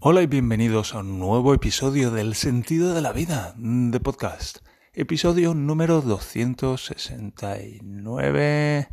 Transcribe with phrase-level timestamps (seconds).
[0.00, 4.58] Hola y bienvenidos a un nuevo episodio del Sentido de la Vida de podcast.
[4.92, 8.88] Episodio número 269,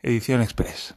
[0.00, 0.94] edición express.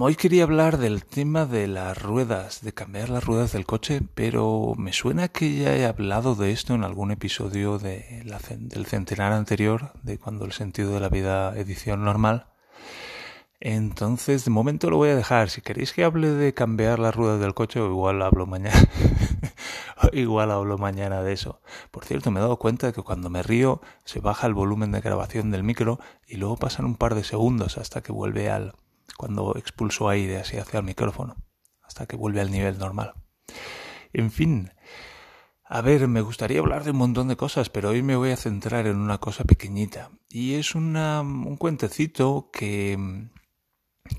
[0.00, 4.72] hoy quería hablar del tema de las ruedas, de cambiar las ruedas del coche, pero
[4.78, 8.24] me suena que ya he hablado de esto en algún episodio de
[8.58, 12.46] del centenar anterior, de cuando el Sentido de la Vida edición normal.
[13.60, 15.50] Entonces, de momento lo voy a dejar.
[15.50, 18.88] Si queréis que hable de cambiar las ruedas del coche, igual hablo mañana.
[20.12, 21.60] igual hablo mañana de eso.
[21.90, 24.92] Por cierto, me he dado cuenta de que cuando me río se baja el volumen
[24.92, 28.74] de grabación del micro y luego pasan un par de segundos hasta que vuelve al
[29.18, 31.36] cuando expulso aire así hacia el micrófono,
[31.82, 33.12] hasta que vuelve al nivel normal.
[34.14, 34.72] En fin,
[35.64, 38.36] a ver, me gustaría hablar de un montón de cosas, pero hoy me voy a
[38.38, 40.10] centrar en una cosa pequeñita.
[40.30, 43.28] Y es una, un cuentecito que,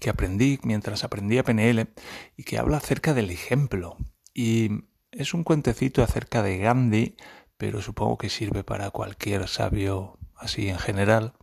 [0.02, 1.88] que aprendí mientras aprendía PNL
[2.36, 3.96] y que habla acerca del ejemplo.
[4.34, 7.16] Y es un cuentecito acerca de Gandhi,
[7.58, 11.34] pero supongo que sirve para cualquier sabio así en general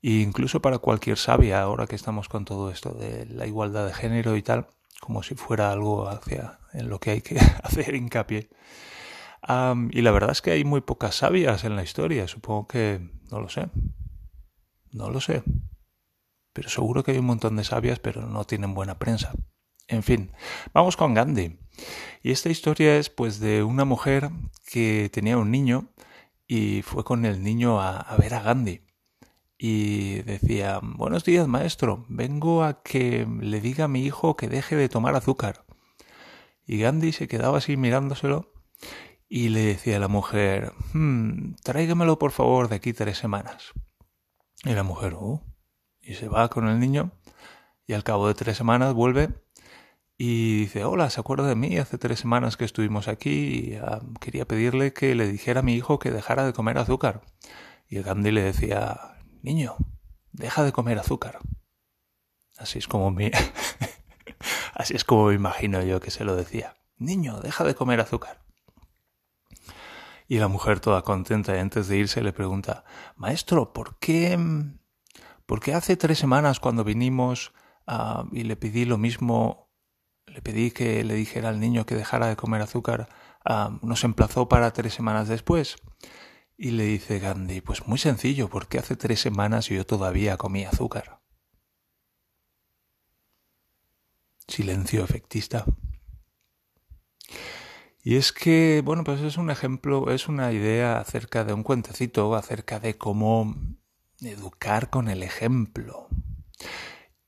[0.00, 3.94] e incluso para cualquier sabia ahora que estamos con todo esto de la igualdad de
[3.94, 4.68] género y tal,
[5.00, 8.48] como si fuera algo hacia en lo que hay que hacer hincapié.
[9.90, 13.00] y la verdad es que hay muy pocas sabias en la historia, supongo que
[13.32, 13.66] no lo sé.
[14.92, 15.42] No lo sé
[16.58, 19.32] pero seguro que hay un montón de sabias, pero no tienen buena prensa.
[19.86, 20.32] En fin,
[20.74, 21.56] vamos con Gandhi.
[22.20, 24.30] Y esta historia es pues de una mujer
[24.66, 25.92] que tenía un niño
[26.48, 28.80] y fue con el niño a, ver a Gandhi.
[29.56, 34.74] Y decía, buenos días maestro, vengo a que le diga a mi hijo que deje
[34.74, 35.64] de tomar azúcar.
[36.66, 38.52] Y Gandhi se quedaba así mirándoselo
[39.28, 43.74] y le decía a la mujer, hmm, tráigamelo por favor de aquí tres semanas.
[44.64, 45.47] Y la mujer, oh,
[46.08, 47.12] y se va con el niño
[47.86, 49.28] y al cabo de tres semanas vuelve
[50.16, 51.76] y dice, hola, ¿se acuerda de mí?
[51.76, 55.74] Hace tres semanas que estuvimos aquí y ah, quería pedirle que le dijera a mi
[55.74, 57.20] hijo que dejara de comer azúcar.
[57.88, 59.76] Y el Gandhi le decía, niño,
[60.32, 61.38] deja de comer azúcar.
[62.56, 63.30] Así es como me...
[64.74, 66.74] Así es como me imagino yo que se lo decía.
[66.96, 68.40] Niño, deja de comer azúcar.
[70.26, 72.84] Y la mujer toda contenta y antes de irse le pregunta,
[73.14, 74.36] Maestro, ¿por qué
[75.48, 77.54] porque hace tres semanas cuando vinimos
[77.86, 79.70] uh, y le pedí lo mismo,
[80.26, 83.08] le pedí que le dijera al niño que dejara de comer azúcar,
[83.48, 85.76] uh, nos emplazó para tres semanas después.
[86.58, 91.22] Y le dice Gandhi, pues muy sencillo, porque hace tres semanas yo todavía comí azúcar.
[94.46, 95.64] Silencio efectista.
[98.02, 102.34] Y es que, bueno, pues es un ejemplo, es una idea acerca de un cuentecito,
[102.34, 103.77] acerca de cómo
[104.20, 106.08] educar con el ejemplo.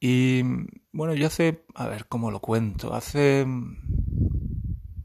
[0.01, 0.43] Y
[0.93, 3.47] bueno, yo hace, a ver cómo lo cuento, hace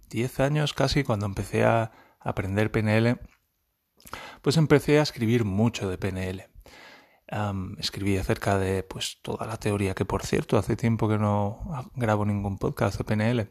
[0.10, 3.20] 10 años casi cuando empecé a aprender PNL,
[4.42, 6.48] pues empecé a escribir mucho de PNL.
[7.80, 12.26] escribí acerca de pues toda la teoría, que por cierto hace tiempo que no grabo
[12.26, 13.50] ningún podcast de PNL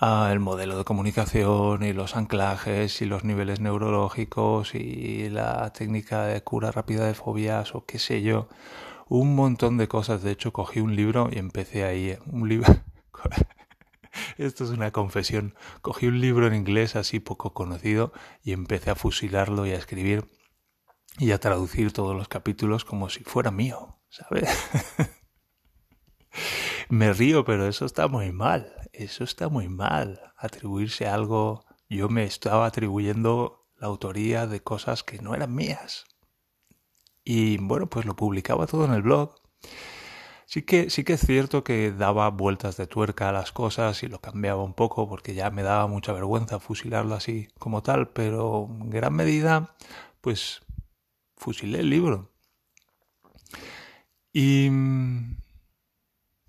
[0.00, 6.42] el modelo de comunicación y los anclajes y los niveles neurológicos y la técnica de
[6.42, 8.48] cura rápida de fobias o qué sé yo,
[9.08, 10.22] un montón de cosas.
[10.22, 12.72] De hecho, cogí un libro y empecé ahí, eh, un libro.
[14.38, 15.54] Esto es una confesión.
[15.82, 20.26] Cogí un libro en inglés así poco conocido y empecé a fusilarlo y a escribir
[21.18, 24.48] y a traducir todos los capítulos como si fuera mío, ¿sabes?
[26.92, 30.20] Me río, pero eso está muy mal eso está muy mal.
[30.36, 36.04] Atribuirse algo, yo me estaba atribuyendo la autoría de cosas que no eran mías.
[37.24, 39.34] Y bueno, pues lo publicaba todo en el blog.
[40.46, 44.08] Sí que, sí que es cierto que daba vueltas de tuerca a las cosas y
[44.08, 48.68] lo cambiaba un poco porque ya me daba mucha vergüenza fusilarlo así como tal, pero
[48.68, 49.74] en gran medida,
[50.20, 50.60] pues
[51.36, 52.30] fusilé el libro.
[54.32, 54.68] Y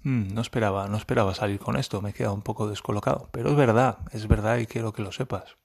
[0.04, 3.30] Mm, no esperaba, no esperaba salir con esto, me he quedado un poco descolocado.
[3.32, 5.58] Pero es verdad, es verdad y quiero que lo sepas.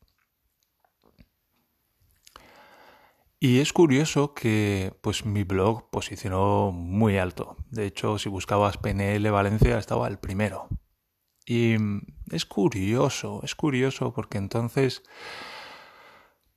[3.41, 7.57] Y es curioso que pues mi blog posicionó muy alto.
[7.71, 10.69] De hecho, si buscabas PNL Valencia estaba el primero.
[11.47, 11.77] Y
[12.31, 15.03] es curioso, es curioso porque entonces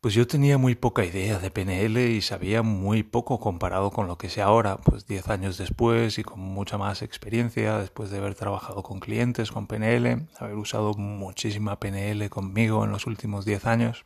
[0.02, 4.18] pues yo tenía muy poca idea de PNL y sabía muy poco comparado con lo
[4.18, 8.34] que sé ahora, pues 10 años después y con mucha más experiencia, después de haber
[8.34, 14.06] trabajado con clientes con PNL, haber usado muchísima PNL conmigo en los últimos 10 años.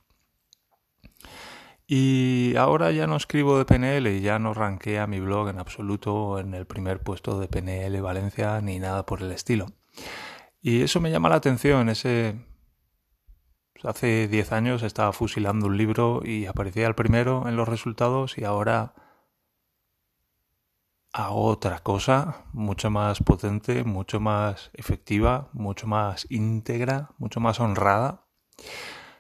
[1.88, 6.40] Y ahora ya no escribo de PNL y ya no ranquea mi blog en absoluto
[6.40, 9.68] en el primer puesto de PNL Valencia ni nada por el estilo.
[10.62, 12.36] Y eso me llama la atención, ese...
[13.86, 18.44] Hace 10 años estaba fusilando un libro y aparecía el primero en los resultados y
[18.44, 18.94] ahora
[21.14, 28.26] hago otra cosa mucho más potente, mucho más efectiva, mucho más íntegra, mucho más honrada.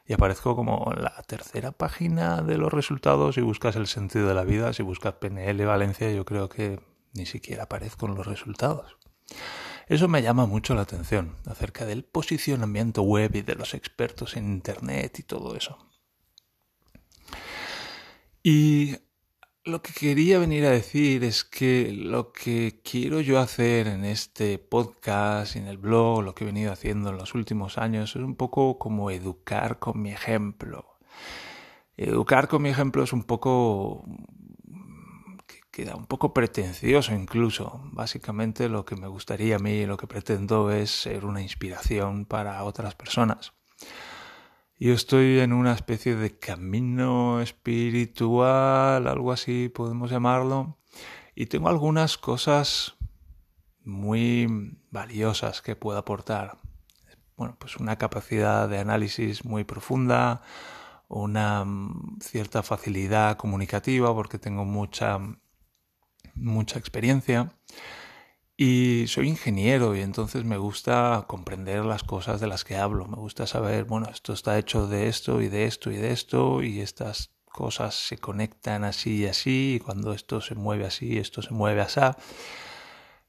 [0.07, 4.33] Y aparezco como en la tercera página de los resultados y buscas el sentido de
[4.33, 4.73] la vida.
[4.73, 6.79] Si buscas PNL Valencia, yo creo que
[7.13, 8.97] ni siquiera aparezco en los resultados.
[9.87, 14.45] Eso me llama mucho la atención acerca del posicionamiento web y de los expertos en
[14.45, 15.77] Internet y todo eso.
[18.41, 18.95] Y
[19.63, 24.59] lo que quería venir a decir es que lo que quiero yo hacer en este
[24.59, 28.21] podcast y en el blog, lo que he venido haciendo en los últimos años, es
[28.21, 30.97] un poco como educar con mi ejemplo.
[31.97, 34.03] Educar con mi ejemplo es un poco
[35.75, 37.81] queda un poco pretencioso incluso.
[37.91, 42.63] Básicamente lo que me gustaría a mí, lo que pretendo es ser una inspiración para
[42.63, 43.51] otras personas.
[44.79, 50.77] Yo estoy en una especie de camino espiritual, algo así podemos llamarlo,
[51.35, 52.95] y tengo algunas cosas
[53.83, 56.57] muy valiosas que puedo aportar.
[57.35, 60.41] Bueno, pues una capacidad de análisis muy profunda,
[61.09, 65.19] una mm, cierta facilidad comunicativa porque tengo mucha
[66.45, 67.51] mucha experiencia
[68.57, 73.05] y soy ingeniero y entonces me gusta comprender las cosas de las que hablo.
[73.07, 76.63] Me gusta saber, bueno, esto está hecho de esto y de esto y de esto
[76.63, 81.41] y estas cosas se conectan así y así y cuando esto se mueve así, esto
[81.41, 81.99] se mueve así.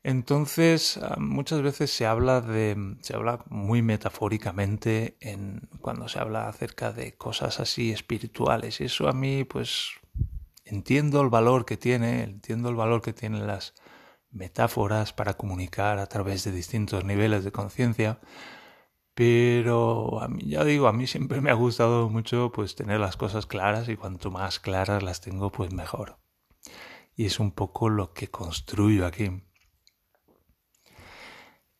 [0.04, 6.48] Entonces, ah, muchas veces se habla de se habla muy metafóricamente en cuando se habla
[6.48, 8.80] acerca de cosas así espirituales.
[8.80, 9.90] Eso a mí pues
[10.66, 13.72] entiendo el valor que tiene, entiendo el valor que tienen las
[14.30, 18.20] metáforas para comunicar a través de distintos niveles de conciencia,
[19.14, 23.16] pero a mí, ya digo, a mí siempre me ha gustado mucho pues tener las
[23.16, 26.18] cosas claras y cuanto más claras las tengo, pues mejor.
[27.14, 29.42] Y es un poco lo que construyo aquí.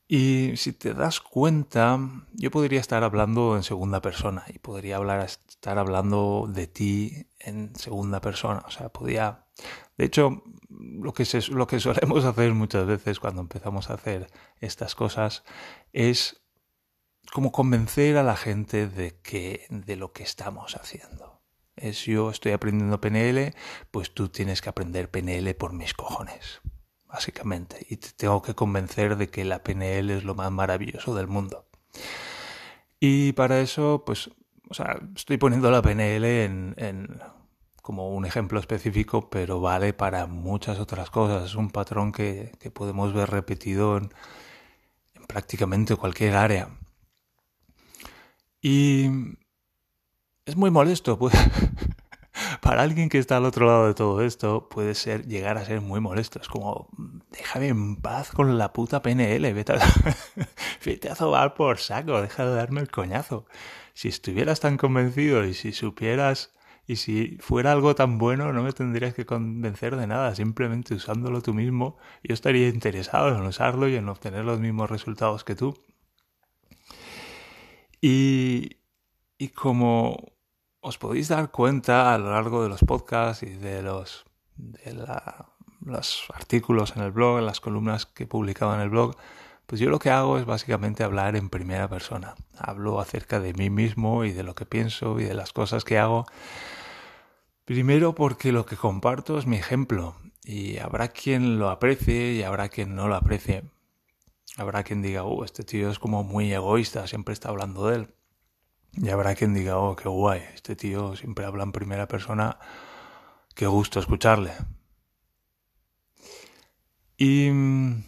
[0.08, 1.98] Y si te das cuenta,
[2.32, 7.74] yo podría estar hablando en segunda persona y podría hablar, estar hablando de ti en
[7.74, 8.62] segunda persona.
[8.66, 9.46] O sea, podía.
[9.96, 14.30] De hecho, lo que, lo que solemos hacer muchas veces cuando empezamos a hacer
[14.60, 15.42] estas cosas
[15.92, 16.40] es
[17.32, 21.42] como convencer a la gente de que de lo que estamos haciendo.
[21.74, 23.54] Es yo estoy aprendiendo PNL,
[23.90, 26.62] pues tú tienes que aprender PNL por mis cojones
[27.16, 31.28] básicamente, y te tengo que convencer de que la PNL es lo más maravilloso del
[31.28, 31.64] mundo.
[33.00, 34.30] Y para eso, pues,
[34.68, 37.20] o sea, estoy poniendo la PNL en, en
[37.80, 41.46] como un ejemplo específico, pero vale para muchas otras cosas.
[41.46, 44.10] Es un patrón que, que podemos ver repetido en,
[45.14, 46.68] en prácticamente cualquier área.
[48.60, 49.06] Y
[50.44, 51.34] es muy molesto, pues,
[52.66, 55.80] para alguien que está al otro lado de todo esto, puede ser llegar a ser
[55.80, 56.40] muy molesto.
[56.40, 56.88] Es como,
[57.30, 59.78] déjame en paz con la puta PNL, vete a,
[60.84, 63.46] vete a por saco, deja de darme el coñazo.
[63.94, 66.54] Si estuvieras tan convencido y si supieras
[66.88, 71.42] y si fuera algo tan bueno, no me tendrías que convencer de nada, simplemente usándolo
[71.42, 75.78] tú mismo, yo estaría interesado en usarlo y en obtener los mismos resultados que tú.
[78.00, 78.78] Y,
[79.38, 80.35] y como
[80.86, 84.24] os podéis dar cuenta a lo largo de los podcasts y de los,
[84.54, 84.94] de
[85.80, 89.16] los artículos en el blog, en las columnas que he publicado en el blog,
[89.66, 92.36] pues yo lo que hago es básicamente hablar en primera persona.
[92.56, 95.98] Hablo acerca de mí mismo y de lo que pienso y de las cosas que
[95.98, 96.24] hago.
[97.64, 100.14] Primero porque lo que comparto es mi ejemplo
[100.44, 103.64] y habrá quien lo aprecie y habrá quien no lo aprecie.
[104.56, 108.14] Habrá quien diga, oh, este tío es como muy egoísta, siempre está hablando de él.
[108.96, 112.58] Y habrá quien diga, oh, qué guay, este tío siempre habla en primera persona,
[113.54, 114.52] qué gusto escucharle.
[117.18, 118.04] Y mm,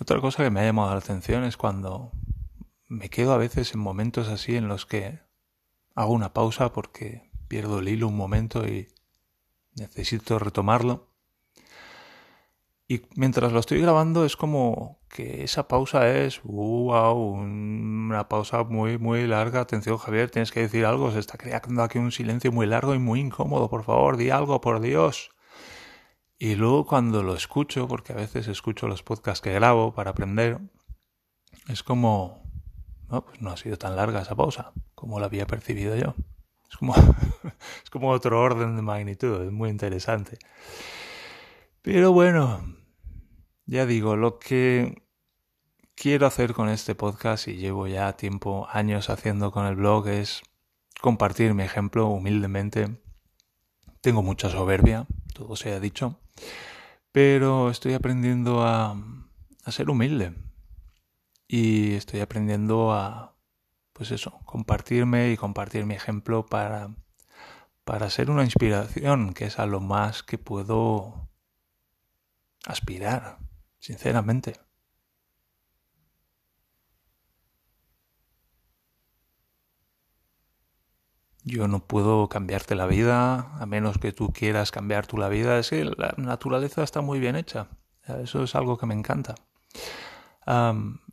[0.00, 2.12] otra cosa que me ha llamado la atención es cuando
[2.88, 5.20] me quedo a veces en momentos así en los que
[5.94, 8.88] hago una pausa porque pierdo el hilo un momento y
[9.76, 11.11] necesito retomarlo.
[12.92, 18.98] Y mientras lo estoy grabando es como que esa pausa es, wow, una pausa muy,
[18.98, 19.60] muy larga.
[19.60, 21.10] Atención, Javier, tienes que decir algo.
[21.10, 23.70] Se está creando aquí un silencio muy largo y muy incómodo.
[23.70, 25.30] Por favor, di algo, por Dios.
[26.38, 30.58] Y luego cuando lo escucho, porque a veces escucho los podcasts que grabo para aprender,
[31.68, 32.42] es como,
[33.08, 36.14] no, pues no ha sido tan larga esa pausa como la había percibido yo.
[36.70, 36.94] Es como,
[37.84, 40.36] es como otro orden de magnitud, es muy interesante.
[41.80, 42.62] Pero bueno,
[43.72, 45.02] ya digo, lo que
[45.94, 50.42] quiero hacer con este podcast y llevo ya tiempo, años haciendo con el blog es
[51.00, 53.00] compartir mi ejemplo humildemente.
[54.02, 56.20] Tengo mucha soberbia, todo se ha dicho,
[57.12, 58.94] pero estoy aprendiendo a,
[59.68, 60.34] ser humilde
[61.48, 63.34] y estoy aprendiendo a,
[63.94, 66.94] pues eso, compartirme y compartir mi ejemplo para,
[67.84, 71.30] para ser una inspiración, que es a lo más que puedo
[72.66, 73.38] aspirar,
[73.82, 74.54] sinceramente.
[81.44, 85.58] Yo no puedo cambiarte la vida, a menos que tú quieras cambiar tú la vida.
[85.58, 87.68] Es que la naturaleza está muy bien hecha.
[88.22, 89.34] Eso es algo que me encanta.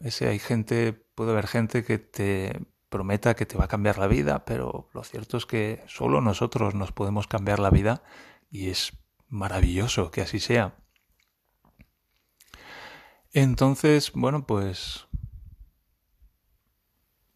[0.02, 4.08] ese hay gente, puede haber gente que te prometa que te va a cambiar la
[4.08, 8.04] vida, pero lo cierto es que solo nosotros nos podemos cambiar la vida
[8.52, 8.94] y es
[9.28, 10.76] maravilloso que así sea.
[13.34, 15.08] Entonces, bueno, pues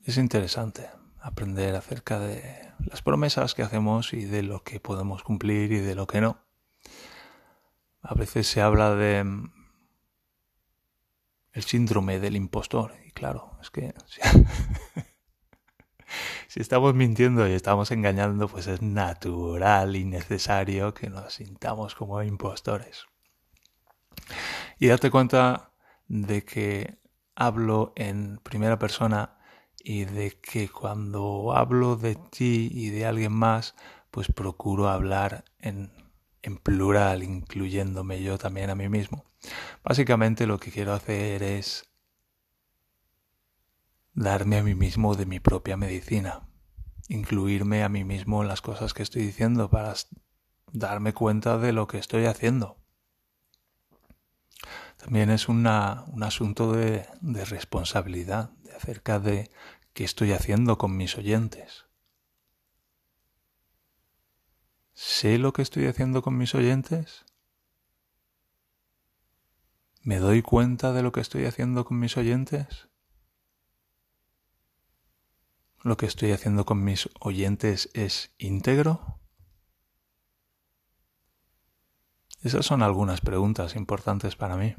[0.03, 0.89] es interesante
[1.21, 5.95] aprender acerca de las promesas que hacemos y de lo que podemos cumplir y de
[5.95, 6.39] lo que no.
[8.01, 9.53] A veces se habla de mm,
[11.53, 13.93] el síndrome del impostor y claro, es que
[16.47, 22.21] si estamos mintiendo y estamos engañando, pues es natural y necesario que nos sintamos como
[22.23, 23.05] impostores.
[24.79, 25.72] Y date cuenta
[26.07, 26.99] de que
[27.35, 29.37] hablo en primera persona
[29.83, 33.75] y de que cuando hablo de ti y de alguien más,
[34.11, 35.91] pues procuro hablar en,
[36.41, 39.25] en plural, incluyéndome yo también a mí mismo.
[39.83, 41.89] Básicamente lo que quiero hacer es
[44.13, 46.47] darme a mí mismo de mi propia medicina,
[47.09, 49.93] incluirme a mí mismo en las cosas que estoy diciendo para
[50.71, 52.82] darme cuenta de lo que estoy haciendo.
[55.13, 59.51] También es una, un asunto de, de responsabilidad, de acerca de
[59.93, 61.85] qué estoy haciendo con mis oyentes.
[64.93, 67.25] ¿Sé lo que estoy haciendo con mis oyentes?
[70.01, 72.87] ¿Me doy cuenta de lo que estoy haciendo con mis oyentes?
[75.83, 79.19] ¿Lo que estoy haciendo con mis oyentes es íntegro?
[82.41, 84.75] Esas son algunas preguntas importantes para mí.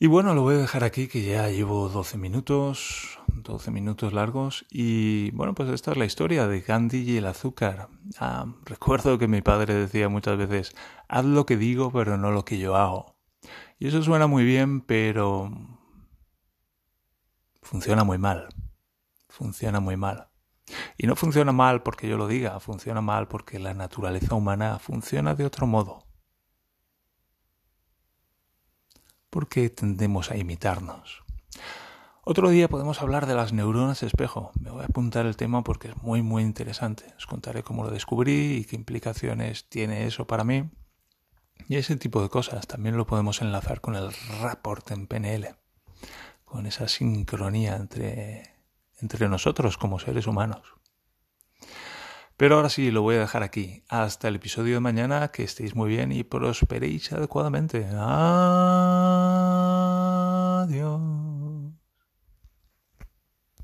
[0.00, 4.64] Y bueno, lo voy a dejar aquí que ya llevo 12 minutos, 12 minutos largos
[4.70, 7.88] y bueno, pues esta es la historia de Gandhi y el azúcar.
[8.20, 10.72] Ah, recuerdo que mi padre decía muchas veces,
[11.08, 13.16] haz lo que digo pero no lo que yo hago.
[13.80, 15.50] Y eso suena muy bien, pero
[17.62, 18.48] funciona muy mal.
[19.28, 20.28] Funciona muy mal.
[20.96, 25.34] Y no funciona mal porque yo lo diga, funciona mal porque la naturaleza humana funciona
[25.34, 26.07] de otro modo.
[29.30, 31.22] Porque tendemos a imitarnos.
[32.30, 34.52] Otro día podemos hablar de las neuronas espejo.
[34.60, 37.06] Me voy a apuntar el tema porque es muy muy interesante.
[37.16, 40.68] Os contaré cómo lo descubrí y qué implicaciones tiene eso para mí.
[41.68, 45.56] Y ese tipo de cosas también lo podemos enlazar con el rapport en PNL,
[46.44, 48.54] con esa sincronía entre,
[49.00, 50.77] entre nosotros como seres humanos.
[52.38, 53.82] Pero ahora sí, lo voy a dejar aquí.
[53.88, 57.88] Hasta el episodio de mañana, que estéis muy bien y prosperéis adecuadamente.
[57.92, 59.47] ¡Ah!